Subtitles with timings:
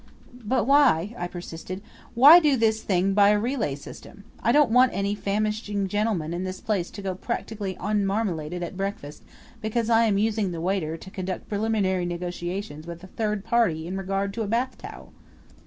[0.43, 1.79] "But why," I persisted,
[2.15, 4.23] "why do this thing by a relay system?
[4.41, 9.21] I don't want any famishing gentleman in this place to go practically unmarmaladed at breakfast
[9.61, 13.95] because I am using the waiter to conduct preliminary negotiations with a third party in
[13.95, 15.11] regard to a bathtowel."